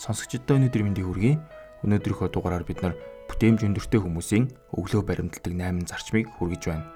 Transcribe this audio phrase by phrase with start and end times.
[0.00, 1.36] Сонсогчдод өнөөдөр мэндийг хүргэе.
[1.84, 2.96] Өнөөдрийнхөө дугаараар бид нар
[3.28, 6.88] бүтээмж өндөртэй хүмүүсийн өглөө баримталдаг 8 зарчмыг хүргэж байна.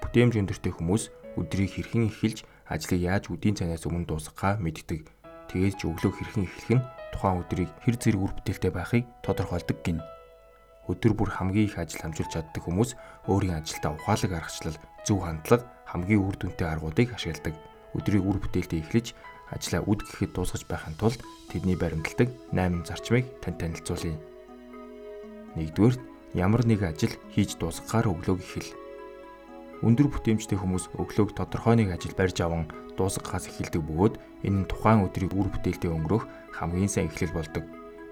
[0.00, 5.04] Бүтээмж өндөртэй хүмүүс өдрийг хэрхэн эхэлж, ажлыг яаж үдийн цанаас өмнө дуусгахаа мэддэг.
[5.52, 10.00] Тэгээд ч өглөө хэрхэн эхлэх нь тухайн өдрийг хэр зэрэг үр бүтээлтэй байхыг тодорхойлдог гин.
[10.88, 12.96] Өдөр бүр хамгийн их ажил хамжуулж чаддаг хүмүүс
[13.28, 17.52] өөрийн ажилдаа ухаалаг аргачлал, зөв хандлага, хамгийн үр дүнтэй аргуудыг ашигладаг.
[17.92, 19.12] Өдрийг үр бүтээлтэй эхлэж
[19.54, 24.16] ажлаа үд гэхэд дуусгаж байхын тулд тэдний баримталдаг 8 зарчмыг тань танилцуулъя.
[25.56, 25.96] Нэгдүгээр
[26.36, 28.70] ямар нэг ажил хийж дуусгахаар өглөөг эхэл.
[29.82, 35.06] Өндөр бүтээмжтэй хүмүүс өглөөг тодорхой нэг ажил барьж аван дуусгахаас эхэлдэг бөгөөд энэ нь тухайн
[35.06, 37.64] өдрийг үр бүтээлтэй өнгөрөх хамгийн сайн эхлэл болдог.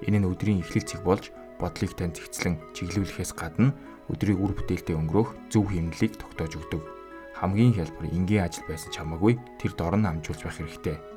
[0.07, 3.75] Энэ нь өдрийн эхлэл цэг болж бодлыг тань зэгцлэн чиглүүлэхээс гадна
[4.07, 6.83] өдрийг үр бүтээлтэй өнгөрөх зөв хэмнэлийг тогтоож өгдөг.
[7.37, 11.16] Хамгийн хялбар энгийн ажил байсан ч хамаагүй тэр дор нь амжуулж байх хэрэгтэй.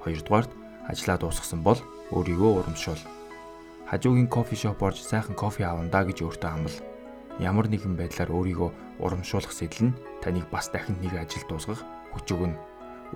[0.00, 0.50] Хоёрдугаарт
[0.88, 3.02] ажлаа дуусгасан бол өөрийгөө урамшуул.
[3.90, 6.78] Хажуугийн кофе шоп орж сайхан кофе авандаа гэж өөртөө амлал.
[7.38, 8.70] Ямар нэгэн байдлаар өөрийгөө
[9.02, 12.56] урамшуулах сэтэл нь таныг бас дахин нэг ажил дуусгах хүч өгнө.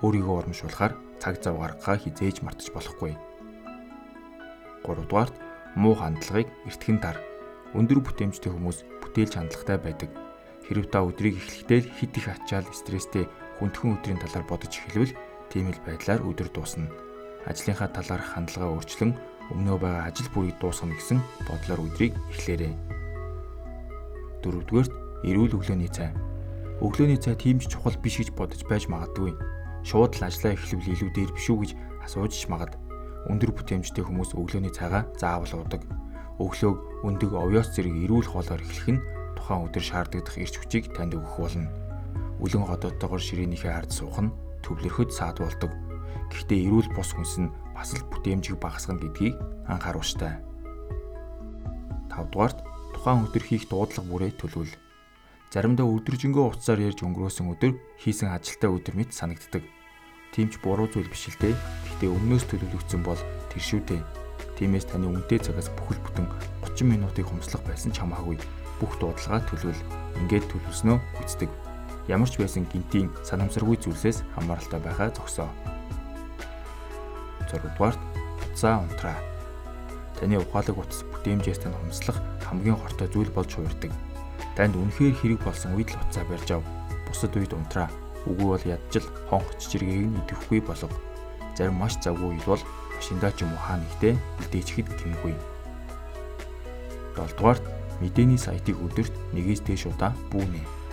[0.03, 3.13] Өөрийгөө урамшуулахаар цаг зав гаргахаа хизээж мартаж болохгүй.
[4.83, 5.35] 3 дугаарт
[5.75, 7.17] муу хандлагыг эртхэн дар.
[7.73, 10.11] Өндөр бүтээмжтэй хүмүүс бүтээлч хандлагатай байдаг.
[10.65, 13.25] Хэрв та өдрийг эхлэхдээ хит их ачаал стресстэй
[13.59, 15.13] хүндхэн өдрийн талаар бодож эхэлвэл
[15.55, 16.91] Тийм л байдлаар өдөр дуусна.
[17.47, 19.15] Ажлынхаа талаарх хандлага өөрчлөн
[19.55, 22.75] өмнөө байгаа ажил бүрийг дуусгана гэсэн бодлоор өдрийг эхлээрэй.
[24.43, 26.11] Дөрөвдүгээрт эрүүл өглөөний цай.
[26.83, 29.31] Өглөөний цай тийм ч чухал биш гэж бодож байж магадгүй.
[29.87, 31.71] Шууд л ажлаа эхлэвэл илүү дээр биш үү гэж
[32.03, 32.75] асууж магад.
[33.31, 35.87] Өндөр бүтээмжтэй хүмүүс өглөөний цайгаа заавал уудаг.
[36.35, 39.03] Өглөөг өндөг овёос зэрэг эрүүл хоолоор эхлэх нь
[39.39, 41.71] тухайн өдөр шаардлагадах эрч хүчийг танд өгөх болно.
[42.43, 44.35] Үлэн ходоотойгоор ширээнийхээ ард суух нь
[44.65, 45.71] төвлөрөхөд саад болдог.
[46.33, 49.37] Гэхдээ эрүүл бус хүнс нь бас л бүтээмжийг багасгана гэдгийг
[49.69, 50.41] анхааруулжтай.
[52.09, 52.59] 5 дугаарт
[52.97, 54.73] тухайн өдөр хийх дуудлага бүрээ төлөвл.
[55.53, 57.71] Заримдаа өдржингөө уцаар ярьж өнгөрөөсөн өдөр
[58.01, 59.63] хийсэн ажилтаа өдөр мэт санагддаг.
[60.33, 61.55] Тимч буруу зүйл биш л дээ.
[61.55, 63.21] Гэхдээ өмнөөс төлөвлөгдсөн бол
[63.53, 64.01] тэр шүү дээ.
[64.59, 66.27] Тиймээс таны үнэтэй цагаас бүхэл бүтэн
[66.63, 68.35] 30 минутыг хумслах байсан ч хамаагүй.
[68.83, 69.79] Бүх дуудлагаа төлөвл.
[70.19, 71.64] Ингээд төлөвснөө үздэг
[72.07, 75.49] ямар ч байсан гинтийн санамсаргүй зүйлсээс хамааралтай байхаа зогсоо.
[77.49, 78.01] 6 дугаарт
[78.45, 79.17] утсаа унтраа.
[80.19, 83.91] Таны ухаалаг утас бүтээмжээс тань хумслах хамгийн хортой зүйл болж хувирдаг.
[84.53, 86.63] Танд үнэхээр хэрэг болсон үед л утсаа барьж ав.
[87.09, 87.89] Бусад үед унтраа.
[88.29, 90.93] Үгүй бол ядчил хонх чичиргээг нь идэвхгүй болов.
[91.57, 92.63] Зарим маш завгүй үед бол
[92.95, 94.13] машиндаа ч юм уу хаа нэгтээ
[94.45, 95.35] үлдээчихэд гэмгүй.
[97.17, 97.65] 7 дугаарт
[97.99, 100.84] мэдээний сайтыг өдөрт нэгээс дээш удаа бүүнэ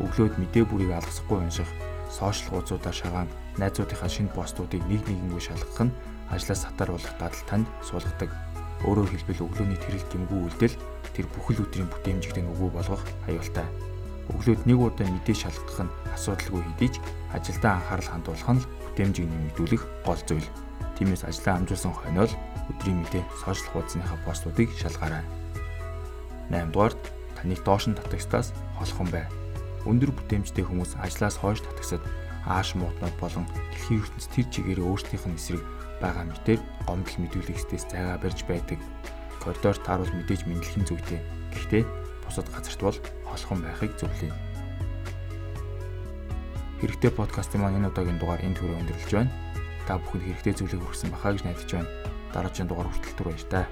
[0.00, 1.68] өглөөд мэдээ бүрийг алгасахгүй унших,
[2.08, 3.28] сошиал хуудасуудаар шагаан
[3.60, 5.96] найзуудынхаа шинэ постуудыг нэг нэгэнгүй шалгах нь
[6.32, 8.30] ажлаас сатааруулах дадал танд суулгадаг.
[8.88, 10.76] Өөрөөр хэлбэл өглөөний тэрэг гэмгүй үйлдэл
[11.12, 13.68] тэр бүхэл өдрийн бүтээмжигтэй нүгүү болгох аюултай.
[14.32, 16.96] Өглөөд нэг удаа мэдээ шалгах нь асуудалгүй хэдий ч
[17.36, 20.48] ажилдаа анхаарал хандуулах нь бүтээмжийг нэмэгдүүлэх гол зүйл.
[20.96, 22.32] Тиймээс ажлаа амжуулсан хойноол
[22.72, 25.24] өдрийн мэдээ сошиал хуудасныхаа постуудыг шалгаарай.
[26.48, 27.02] 8 дугаарт
[27.36, 29.26] таныг доош нь татагстаас холхон бай
[29.88, 32.02] өндөр бүтээмжтэй хүмүүс ажлаас хойш татагсад
[32.44, 35.62] ааш мууднууд болон дэлхийн ертөнц тэр чигээр өөрсдийнх нь эсрэг
[36.00, 38.80] байгаа мэтээр гомдол мэдүүлэгчдээс зайгаа барьж байдаг.
[39.40, 41.20] Коридор тааруул мэдээж мэдлэхэн зүйтэй.
[41.52, 41.84] Гэхдээ
[42.24, 42.98] бусад газарт бол
[43.28, 44.32] холхон байхыг зөвлөе.
[46.80, 49.32] Хэрэгтэй подкастын маань энэ удаагийн дугаар энэ төрөй өндөрлөж байна.
[49.84, 51.92] Та бүхэнд хэрэгтэй зүйлийг хүргэсэн бахаа гэж найдаж байна.
[52.32, 53.64] Дараагийн дугаар хүртэл түр баяр таа.